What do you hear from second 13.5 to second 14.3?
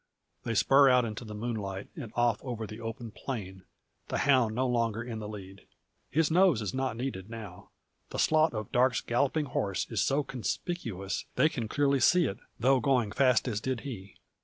did he.